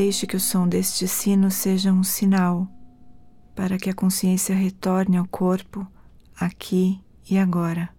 Deixe 0.00 0.28
que 0.28 0.36
o 0.36 0.40
som 0.40 0.68
deste 0.68 1.08
sino 1.08 1.50
seja 1.50 1.92
um 1.92 2.04
sinal 2.04 2.68
para 3.52 3.76
que 3.76 3.90
a 3.90 3.92
consciência 3.92 4.54
retorne 4.54 5.16
ao 5.16 5.26
corpo 5.26 5.84
aqui 6.38 7.02
e 7.28 7.36
agora. 7.36 7.90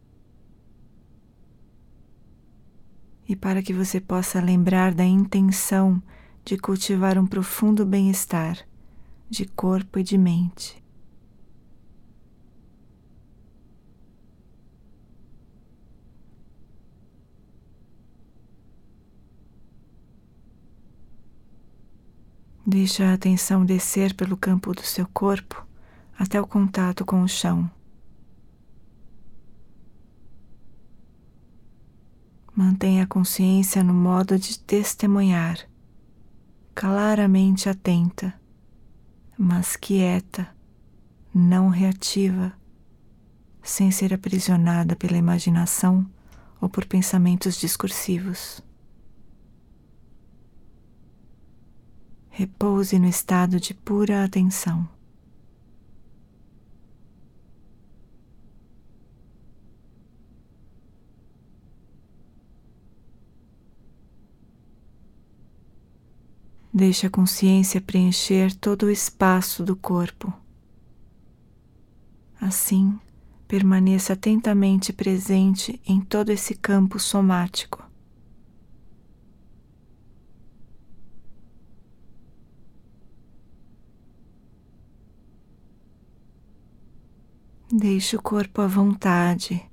E 3.27 3.35
para 3.35 3.61
que 3.61 3.73
você 3.73 3.99
possa 3.99 4.39
lembrar 4.39 4.93
da 4.93 5.03
intenção 5.03 6.01
de 6.45 6.57
cultivar 6.57 7.17
um 7.17 7.27
profundo 7.27 7.85
bem-estar 7.85 8.57
de 9.29 9.45
corpo 9.45 9.99
e 9.99 10.03
de 10.03 10.17
mente. 10.17 10.78
Deixe 22.71 23.01
a 23.01 23.15
atenção 23.15 23.65
descer 23.65 24.13
pelo 24.13 24.37
campo 24.37 24.75
do 24.75 24.83
seu 24.83 25.07
corpo 25.07 25.65
até 26.15 26.39
o 26.39 26.45
contato 26.45 27.03
com 27.03 27.23
o 27.23 27.27
chão. 27.27 27.67
Mantenha 32.53 33.05
a 33.05 33.07
consciência 33.07 33.83
no 33.83 33.91
modo 33.91 34.37
de 34.37 34.59
testemunhar, 34.59 35.57
claramente 36.75 37.67
atenta, 37.67 38.39
mas 39.35 39.75
quieta, 39.75 40.47
não 41.33 41.69
reativa, 41.69 42.53
sem 43.63 43.89
ser 43.89 44.13
aprisionada 44.13 44.95
pela 44.95 45.17
imaginação 45.17 46.07
ou 46.61 46.69
por 46.69 46.85
pensamentos 46.85 47.59
discursivos. 47.59 48.61
Repouse 52.29 52.97
no 52.97 53.07
estado 53.07 53.59
de 53.59 53.73
pura 53.73 54.23
atenção. 54.23 54.87
Deixe 66.71 67.07
a 67.07 67.09
consciência 67.09 67.81
preencher 67.81 68.55
todo 68.55 68.83
o 68.83 68.89
espaço 68.89 69.63
do 69.63 69.75
corpo. 69.75 70.31
Assim, 72.39 72.97
permaneça 73.47 74.13
atentamente 74.13 74.93
presente 74.93 75.81
em 75.85 75.99
todo 75.99 76.29
esse 76.29 76.55
campo 76.55 76.99
somático. 76.99 77.88
Deixe 87.81 88.17
o 88.17 88.21
corpo 88.21 88.59
à 88.59 88.67
vontade. 88.67 89.65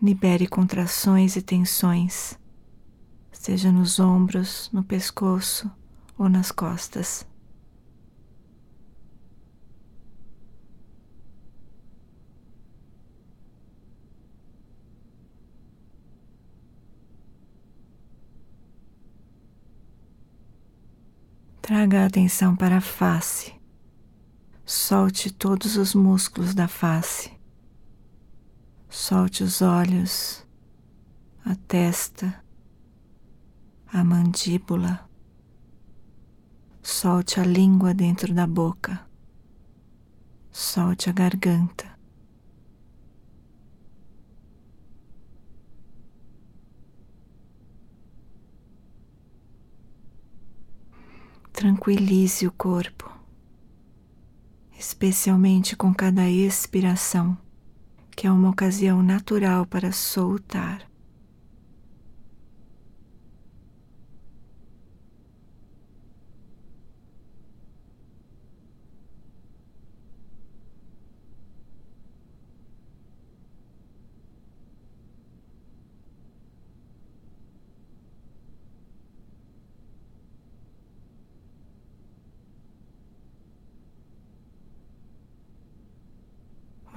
Libere 0.00 0.46
contrações 0.46 1.34
e 1.34 1.42
tensões, 1.42 2.38
seja 3.32 3.72
nos 3.72 3.98
ombros, 3.98 4.70
no 4.72 4.84
pescoço 4.84 5.68
ou 6.16 6.28
nas 6.28 6.52
costas. 6.52 7.26
Traga 21.60 22.04
a 22.04 22.06
atenção 22.06 22.54
para 22.54 22.76
a 22.76 22.80
face. 22.80 23.59
Solte 24.72 25.32
todos 25.32 25.76
os 25.76 25.96
músculos 25.96 26.54
da 26.54 26.68
face. 26.68 27.32
Solte 28.88 29.42
os 29.42 29.62
olhos, 29.62 30.46
a 31.44 31.56
testa, 31.56 32.40
a 33.92 34.04
mandíbula. 34.04 35.10
Solte 36.80 37.40
a 37.40 37.44
língua 37.44 37.92
dentro 37.92 38.32
da 38.32 38.46
boca. 38.46 39.04
Solte 40.52 41.10
a 41.10 41.12
garganta. 41.12 41.98
Tranquilize 51.52 52.46
o 52.46 52.52
corpo 52.52 53.19
especialmente 54.80 55.76
com 55.76 55.92
cada 55.92 56.26
expiração, 56.26 57.36
que 58.16 58.26
é 58.26 58.32
uma 58.32 58.48
ocasião 58.48 59.02
natural 59.02 59.66
para 59.66 59.92
soltar. 59.92 60.89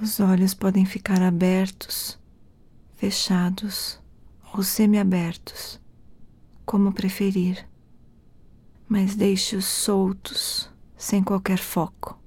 Os 0.04 0.20
olhos 0.20 0.52
podem 0.52 0.84
ficar 0.84 1.22
abertos, 1.22 2.20
fechados 2.92 3.98
ou 4.52 4.62
semiabertos, 4.62 5.80
como 6.66 6.92
preferir, 6.92 7.66
mas 8.86 9.16
deixe-os 9.16 9.64
soltos, 9.64 10.70
sem 10.94 11.24
qualquer 11.24 11.56
foco. 11.56 12.20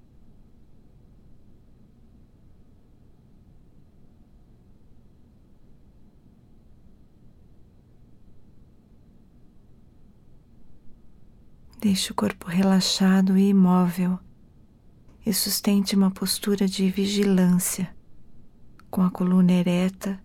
Deixe 11.79 12.11
o 12.11 12.15
corpo 12.15 12.47
relaxado 12.47 13.37
e 13.37 13.49
imóvel 13.49 14.19
e 15.27 15.33
sustente 15.33 15.93
uma 15.93 16.09
postura 16.09 16.65
de 16.65 16.89
vigilância, 16.89 17.93
com 18.89 19.01
a 19.01 19.11
coluna 19.11 19.51
ereta 19.51 20.17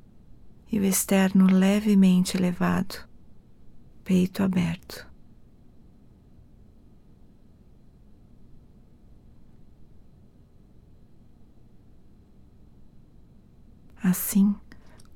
e 0.71 0.79
o 0.79 0.85
externo 0.85 1.47
levemente 1.47 2.37
elevado, 2.37 2.95
peito 4.05 4.45
aberto. 4.45 5.05
Assim, 14.01 14.55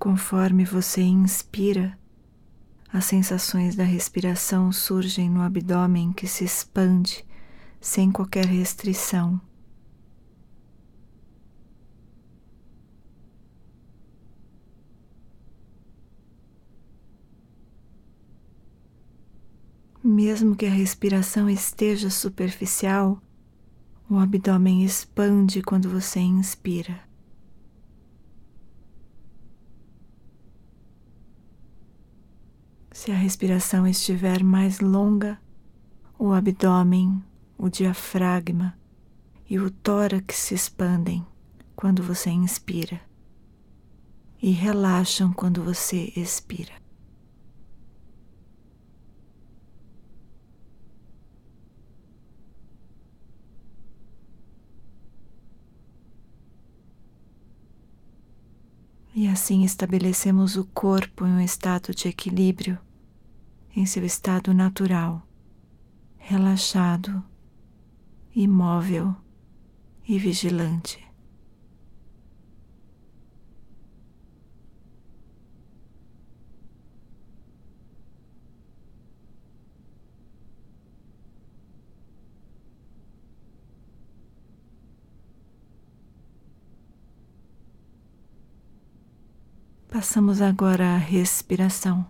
conforme 0.00 0.64
você 0.64 1.02
inspira, 1.02 1.96
as 2.92 3.04
sensações 3.04 3.76
da 3.76 3.84
respiração 3.84 4.72
surgem 4.72 5.30
no 5.30 5.42
abdômen 5.42 6.12
que 6.12 6.26
se 6.26 6.42
expande 6.42 7.25
sem 7.80 8.10
qualquer 8.10 8.46
restrição. 8.46 9.41
Mesmo 20.08 20.55
que 20.55 20.64
a 20.64 20.70
respiração 20.70 21.50
esteja 21.50 22.11
superficial, 22.11 23.20
o 24.08 24.17
abdômen 24.19 24.85
expande 24.85 25.61
quando 25.61 25.91
você 25.91 26.20
inspira. 26.20 27.00
Se 32.93 33.11
a 33.11 33.17
respiração 33.17 33.85
estiver 33.85 34.44
mais 34.44 34.79
longa, 34.79 35.41
o 36.17 36.32
abdômen, 36.32 37.20
o 37.59 37.69
diafragma 37.69 38.79
e 39.50 39.59
o 39.59 39.73
tórax 39.73 40.37
se 40.37 40.55
expandem 40.55 41.26
quando 41.75 42.00
você 42.00 42.31
inspira 42.31 43.00
e 44.41 44.52
relaxam 44.52 45.32
quando 45.32 45.64
você 45.64 46.12
expira. 46.14 46.86
E 59.18 59.26
assim 59.28 59.64
estabelecemos 59.64 60.58
o 60.58 60.64
corpo 60.66 61.24
em 61.24 61.30
um 61.30 61.40
estado 61.40 61.94
de 61.94 62.06
equilíbrio, 62.06 62.78
em 63.74 63.86
seu 63.86 64.04
estado 64.04 64.52
natural, 64.52 65.26
relaxado, 66.18 67.24
imóvel 68.34 69.16
e 70.06 70.18
vigilante. 70.18 71.06
Passamos 89.98 90.43
agora 90.43 90.94
à 90.94 90.98
respiração. 90.98 92.04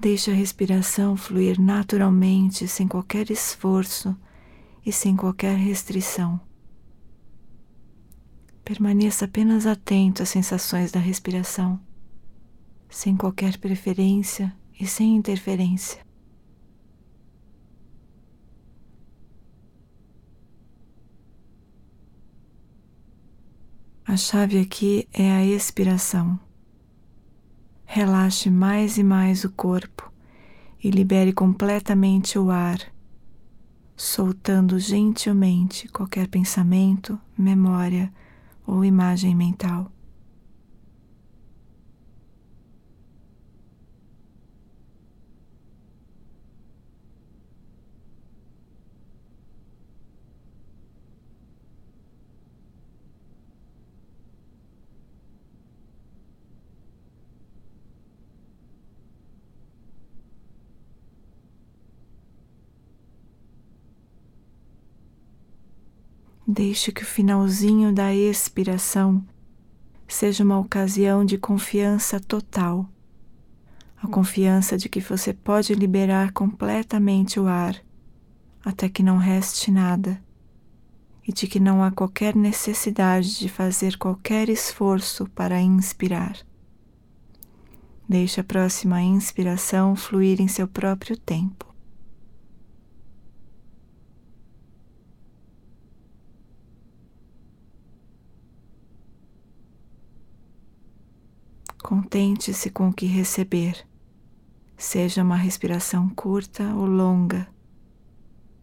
Deixe 0.00 0.28
a 0.28 0.34
respiração 0.34 1.16
fluir 1.16 1.60
naturalmente, 1.60 2.66
sem 2.66 2.88
qualquer 2.88 3.30
esforço 3.30 4.16
e 4.84 4.92
sem 4.92 5.14
qualquer 5.14 5.56
restrição. 5.56 6.40
Permaneça 8.64 9.26
apenas 9.26 9.68
atento 9.68 10.24
às 10.24 10.30
sensações 10.30 10.90
da 10.90 10.98
respiração, 10.98 11.78
sem 12.90 13.16
qualquer 13.16 13.56
preferência 13.58 14.52
e 14.80 14.84
sem 14.84 15.14
interferência. 15.14 16.04
A 24.12 24.16
chave 24.18 24.60
aqui 24.60 25.08
é 25.10 25.32
a 25.32 25.42
expiração. 25.42 26.38
Relaxe 27.86 28.50
mais 28.50 28.98
e 28.98 29.02
mais 29.02 29.42
o 29.42 29.50
corpo 29.50 30.12
e 30.84 30.90
libere 30.90 31.32
completamente 31.32 32.38
o 32.38 32.50
ar, 32.50 32.78
soltando 33.96 34.78
gentilmente 34.78 35.88
qualquer 35.88 36.28
pensamento, 36.28 37.18
memória 37.38 38.12
ou 38.66 38.84
imagem 38.84 39.34
mental. 39.34 39.90
Deixe 66.54 66.92
que 66.92 67.02
o 67.02 67.06
finalzinho 67.06 67.94
da 67.94 68.14
expiração 68.14 69.24
seja 70.06 70.44
uma 70.44 70.58
ocasião 70.58 71.24
de 71.24 71.38
confiança 71.38 72.20
total. 72.20 72.86
A 73.96 74.06
confiança 74.06 74.76
de 74.76 74.86
que 74.86 75.00
você 75.00 75.32
pode 75.32 75.74
liberar 75.74 76.30
completamente 76.32 77.40
o 77.40 77.46
ar 77.46 77.74
até 78.62 78.86
que 78.86 79.02
não 79.02 79.16
reste 79.16 79.70
nada 79.70 80.22
e 81.26 81.32
de 81.32 81.46
que 81.46 81.58
não 81.58 81.82
há 81.82 81.90
qualquer 81.90 82.36
necessidade 82.36 83.38
de 83.38 83.48
fazer 83.48 83.96
qualquer 83.96 84.50
esforço 84.50 85.26
para 85.30 85.58
inspirar. 85.58 86.36
Deixe 88.06 88.42
a 88.42 88.44
próxima 88.44 89.00
inspiração 89.00 89.96
fluir 89.96 90.38
em 90.38 90.48
seu 90.48 90.68
próprio 90.68 91.16
tempo. 91.16 91.71
Contente-se 101.82 102.70
com 102.70 102.88
o 102.88 102.92
que 102.92 103.06
receber, 103.06 103.84
seja 104.76 105.20
uma 105.20 105.34
respiração 105.34 106.08
curta 106.08 106.72
ou 106.76 106.86
longa, 106.86 107.48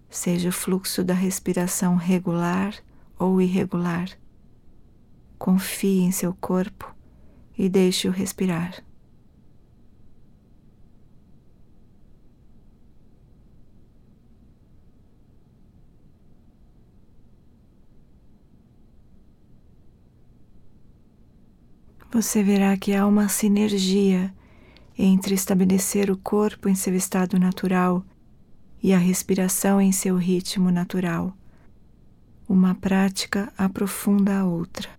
seja 0.10 0.48
o 0.48 0.54
fluxo 0.54 1.04
da 1.04 1.14
respiração 1.14 1.98
regular 1.98 2.74
ou 3.20 3.42
irregular. 3.42 4.10
Confie 5.38 6.00
em 6.00 6.12
seu 6.12 6.34
corpo 6.34 6.96
e 7.58 7.68
deixe-o 7.68 8.12
respirar. 8.12 8.84
Você 22.12 22.42
verá 22.42 22.76
que 22.76 22.96
há 22.96 23.06
uma 23.06 23.30
sinergia 23.30 24.34
entre 24.98 25.36
estabelecer 25.36 26.10
o 26.10 26.18
corpo 26.18 26.68
em 26.68 26.76
seu 26.76 26.96
estado 26.96 27.40
natural 27.40 28.04
e 28.82 28.94
a 28.94 28.98
respiração 28.98 29.80
em 29.80 29.92
seu 29.92 30.18
ritmo 30.18 30.72
natural. 30.72 31.36
Uma 32.48 32.74
prática 32.74 33.54
aprofunda 33.58 34.40
a 34.40 34.46
outra. 34.46 34.90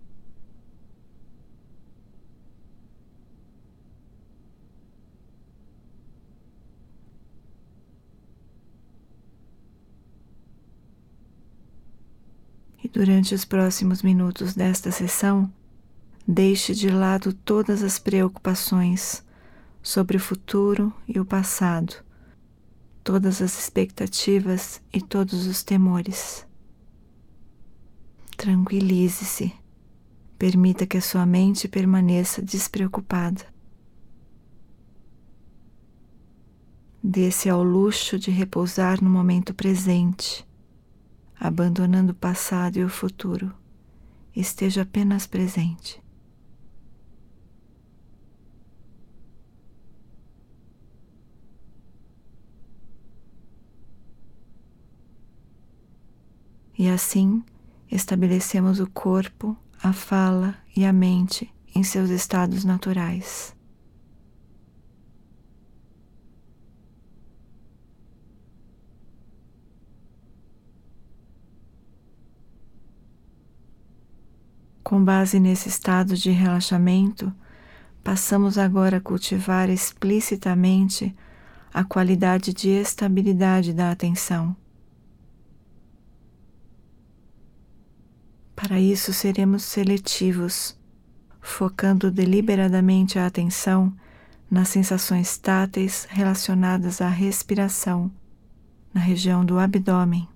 E 12.83 12.89
durante 12.89 13.35
os 13.35 13.45
próximos 13.45 14.03
minutos 14.03 14.55
desta 14.55 14.91
sessão, 14.91 15.53
Deixe 16.27 16.75
de 16.75 16.89
lado 16.91 17.33
todas 17.33 17.83
as 17.83 17.99
preocupações 17.99 19.25
sobre 19.83 20.17
o 20.17 20.21
futuro 20.21 20.93
e 21.09 21.19
o 21.19 21.25
passado, 21.25 21.95
todas 23.03 23.41
as 23.41 23.59
expectativas 23.59 24.81
e 24.93 25.01
todos 25.01 25.47
os 25.47 25.63
temores. 25.63 26.47
Tranquilize-se. 28.37 29.53
Permita 30.39 30.87
que 30.87 30.97
a 30.97 31.03
sua 31.03 31.27
mente 31.27 31.69
permaneça 31.69 32.41
despreocupada. 32.41 33.45
Dê-se 37.03 37.51
ao 37.51 37.63
luxo 37.63 38.19
de 38.19 38.31
repousar 38.31 39.03
no 39.03 39.11
momento 39.11 39.53
presente, 39.53 40.47
abandonando 41.39 42.13
o 42.13 42.15
passado 42.15 42.79
e 42.79 42.85
o 42.85 42.89
futuro. 42.89 43.53
Esteja 44.35 44.83
apenas 44.83 45.27
presente. 45.27 46.01
E 56.81 56.89
assim 56.89 57.45
estabelecemos 57.93 58.81
o 58.81 58.87
corpo, 58.87 59.55
a 59.83 59.93
fala 59.93 60.57
e 60.75 60.83
a 60.83 60.95
mente 60.95 61.53
em 61.75 61.83
seus 61.83 62.09
estados 62.09 62.65
naturais. 62.65 63.55
Com 74.83 75.05
base 75.05 75.39
nesse 75.39 75.69
estado 75.69 76.17
de 76.17 76.31
relaxamento, 76.31 77.31
passamos 78.03 78.57
agora 78.57 78.97
a 78.97 79.01
cultivar 79.03 79.69
explicitamente 79.69 81.15
a 81.75 81.85
qualidade 81.85 82.55
de 82.55 82.71
estabilidade 82.71 83.75
da 83.75 83.91
atenção 83.91 84.57
Para 88.61 88.79
isso, 88.79 89.15
seremos 89.15 89.63
seletivos, 89.63 90.79
focando 91.41 92.11
deliberadamente 92.11 93.19
a 93.19 93.25
atenção 93.25 93.91
nas 94.51 94.69
sensações 94.69 95.39
táteis 95.39 96.07
relacionadas 96.11 97.01
à 97.01 97.09
respiração, 97.09 98.13
na 98.93 99.01
região 99.01 99.47
do 99.47 99.59
abdômen. 99.59 100.29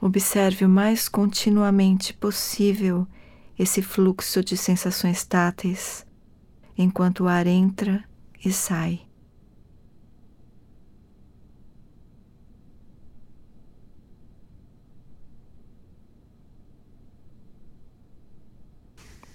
Observe 0.00 0.64
o 0.64 0.68
mais 0.68 1.10
continuamente 1.10 2.14
possível 2.14 3.06
esse 3.58 3.82
fluxo 3.82 4.42
de 4.42 4.56
sensações 4.56 5.26
táteis 5.26 6.06
enquanto 6.76 7.24
o 7.24 7.28
ar 7.28 7.46
entra 7.46 8.02
e 8.42 8.50
sai. 8.50 9.03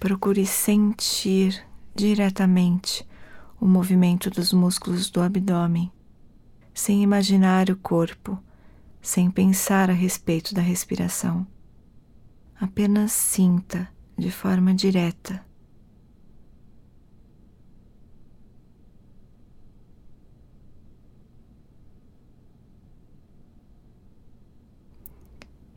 Procure 0.00 0.46
sentir 0.46 1.62
diretamente 1.94 3.06
o 3.60 3.66
movimento 3.66 4.30
dos 4.30 4.50
músculos 4.50 5.10
do 5.10 5.20
abdômen 5.20 5.92
sem 6.72 7.02
imaginar 7.02 7.68
o 7.68 7.76
corpo, 7.76 8.42
sem 9.02 9.30
pensar 9.30 9.90
a 9.90 9.92
respeito 9.92 10.54
da 10.54 10.62
respiração. 10.62 11.46
Apenas 12.58 13.12
sinta 13.12 13.86
de 14.16 14.30
forma 14.30 14.72
direta. 14.72 15.44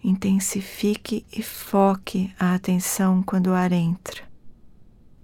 Intensifique 0.03 1.25
e 1.31 1.41
foque 1.41 2.33
a 2.37 2.53
atenção 2.53 3.23
quando 3.23 3.47
o 3.47 3.53
ar 3.53 3.71
entra. 3.71 4.21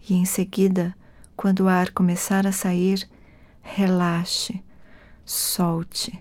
E 0.10 0.14
em 0.14 0.24
seguida, 0.24 0.96
quando 1.36 1.62
o 1.62 1.68
ar 1.68 1.92
começar 1.92 2.48
a 2.48 2.52
sair, 2.54 3.08
relaxe, 3.62 4.64
solte. 5.26 6.18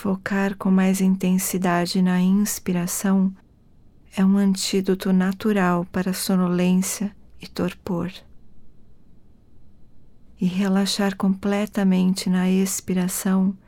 Focar 0.00 0.56
com 0.56 0.70
mais 0.70 1.00
intensidade 1.00 2.00
na 2.00 2.20
inspiração 2.20 3.34
é 4.16 4.24
um 4.24 4.36
antídoto 4.36 5.12
natural 5.12 5.84
para 5.86 6.12
sonolência 6.12 7.10
e 7.42 7.48
torpor. 7.48 8.08
E 10.40 10.46
relaxar 10.46 11.16
completamente 11.16 12.30
na 12.30 12.48
expiração 12.48 13.58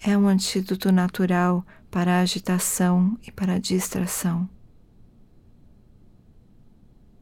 é 0.00 0.16
um 0.16 0.26
antídoto 0.26 0.90
natural 0.90 1.62
para 1.90 2.20
agitação 2.20 3.18
e 3.26 3.30
para 3.30 3.60
distração. 3.60 4.48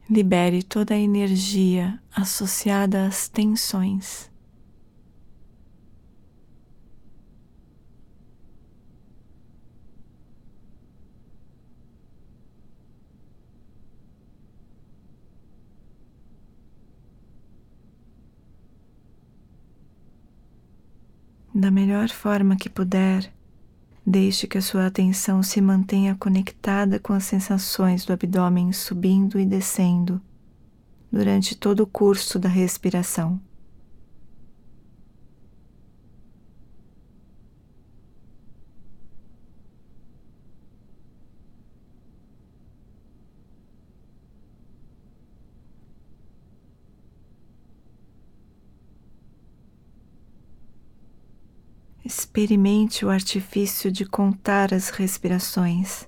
Libere 0.09 0.63
toda 0.63 0.93
a 0.93 0.97
energia 0.97 2.01
associada 2.09 3.05
às 3.05 3.27
tensões. 3.27 4.33
Da 21.57 21.71
melhor 21.71 22.09
forma 22.09 22.57
que 22.57 22.69
puder, 22.69 23.31
deixe 24.05 24.45
que 24.45 24.57
a 24.57 24.61
sua 24.61 24.87
atenção 24.87 25.41
se 25.41 25.61
mantenha 25.61 26.13
conectada 26.13 26.99
com 26.99 27.13
as 27.13 27.23
sensações 27.23 28.03
do 28.03 28.11
abdômen 28.11 28.73
subindo 28.73 29.39
e 29.39 29.45
descendo 29.45 30.21
durante 31.09 31.55
todo 31.55 31.79
o 31.79 31.87
curso 31.87 32.37
da 32.37 32.49
respiração. 32.49 33.39
Experimente 52.05 53.03
o 53.03 53.09
artifício 53.09 53.91
de 53.91 54.05
contar 54.05 54.71
as 54.71 54.89
respirações 54.89 56.07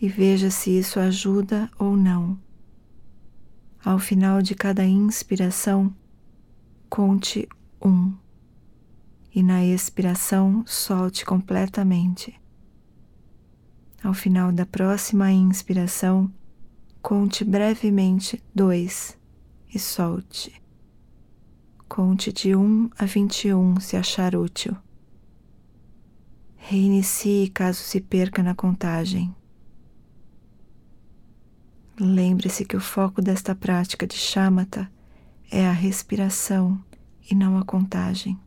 e 0.00 0.08
veja 0.08 0.50
se 0.50 0.70
isso 0.70 0.98
ajuda 0.98 1.70
ou 1.78 1.94
não. 1.98 2.40
Ao 3.84 3.98
final 3.98 4.40
de 4.40 4.54
cada 4.54 4.86
inspiração, 4.86 5.94
conte 6.88 7.46
um 7.84 8.14
e 9.34 9.42
na 9.42 9.62
expiração 9.62 10.64
solte 10.66 11.26
completamente. 11.26 12.34
Ao 14.02 14.14
final 14.14 14.50
da 14.50 14.64
próxima 14.64 15.30
inspiração, 15.30 16.32
conte 17.02 17.44
brevemente 17.44 18.42
dois 18.54 19.14
e 19.74 19.78
solte. 19.78 20.58
Conte 21.86 22.32
de 22.32 22.56
um 22.56 22.88
a 22.98 23.04
vinte 23.04 23.48
e 23.48 23.52
um 23.52 23.78
se 23.78 23.94
achar 23.94 24.34
útil. 24.34 24.74
Reinicie 26.70 27.48
caso 27.48 27.80
se 27.80 27.98
perca 27.98 28.42
na 28.42 28.54
contagem. 28.54 29.34
Lembre-se 31.98 32.62
que 32.66 32.76
o 32.76 32.80
foco 32.80 33.22
desta 33.22 33.54
prática 33.54 34.06
de 34.06 34.16
chamata 34.16 34.86
é 35.50 35.66
a 35.66 35.72
respiração 35.72 36.78
e 37.30 37.34
não 37.34 37.56
a 37.56 37.64
contagem. 37.64 38.38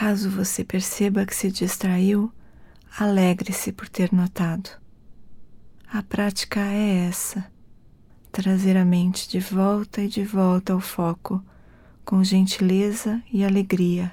Caso 0.00 0.30
você 0.30 0.64
perceba 0.64 1.26
que 1.26 1.36
se 1.36 1.50
distraiu, 1.50 2.32
alegre-se 2.98 3.70
por 3.70 3.86
ter 3.86 4.10
notado. 4.14 4.70
A 5.92 6.02
prática 6.02 6.58
é 6.58 7.06
essa: 7.06 7.44
trazer 8.32 8.78
a 8.78 8.84
mente 8.86 9.28
de 9.28 9.38
volta 9.38 10.00
e 10.00 10.08
de 10.08 10.24
volta 10.24 10.72
ao 10.72 10.80
foco, 10.80 11.44
com 12.02 12.24
gentileza 12.24 13.22
e 13.30 13.44
alegria. 13.44 14.10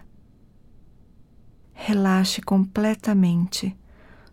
Relaxe 1.73 2.41
completamente, 2.41 3.73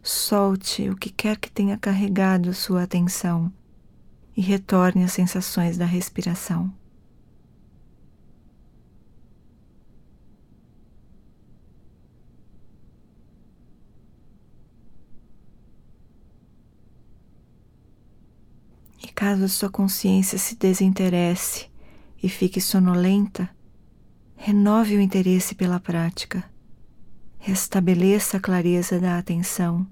solte 0.02 0.90
o 0.90 0.96
que 0.96 1.08
quer 1.08 1.36
que 1.36 1.52
tenha 1.52 1.78
carregado 1.78 2.52
sua 2.52 2.82
atenção 2.82 3.52
e 4.36 4.40
retorne 4.40 5.04
às 5.04 5.12
sensações 5.12 5.78
da 5.78 5.86
respiração. 5.86 6.74
Caso 19.14 19.48
sua 19.48 19.70
consciência 19.70 20.36
se 20.38 20.56
desinteresse 20.56 21.70
e 22.20 22.28
fique 22.28 22.60
sonolenta, 22.60 23.48
renove 24.34 24.96
o 24.96 25.00
interesse 25.00 25.54
pela 25.54 25.78
prática, 25.78 26.44
restabeleça 27.38 28.38
a 28.38 28.40
clareza 28.40 28.98
da 28.98 29.16
atenção 29.16 29.86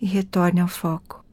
e 0.00 0.06
retorne 0.06 0.60
ao 0.60 0.68
foco. 0.68 1.24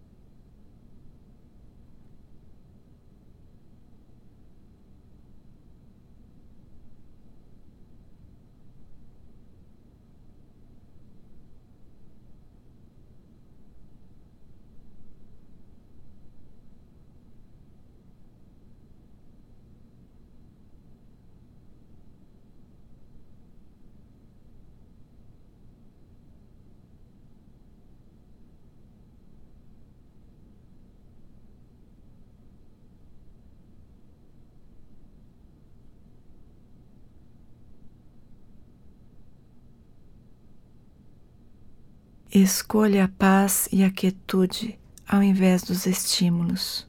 Escolha 42.38 43.06
a 43.06 43.08
paz 43.08 43.70
e 43.72 43.82
a 43.82 43.89
quietude 43.89 44.77
ao 45.08 45.24
invés 45.24 45.63
dos 45.63 45.86
estímulos. 45.86 46.86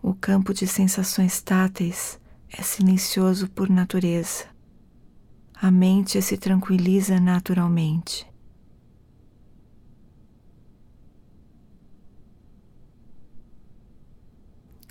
O 0.00 0.14
campo 0.14 0.54
de 0.54 0.64
sensações 0.64 1.42
táteis 1.42 2.16
é 2.48 2.62
silencioso 2.62 3.50
por 3.50 3.68
natureza. 3.68 4.44
A 5.52 5.72
mente 5.72 6.22
se 6.22 6.38
tranquiliza 6.38 7.18
naturalmente. 7.18 8.24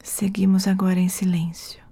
Seguimos 0.04 0.68
agora 0.68 1.00
em 1.00 1.08
silêncio. 1.08 1.85